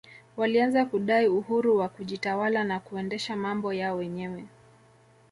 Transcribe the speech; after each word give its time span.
walianza 0.37 0.85
kudai 0.85 1.27
uhuru 1.27 1.77
wa 1.77 1.89
kujitawala 1.89 2.63
na 2.63 2.79
kuendesha 2.79 3.35
mambo 3.35 3.73
yao 3.73 3.97
wenyewe 3.97 4.45